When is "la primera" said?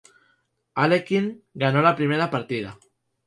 1.89-2.31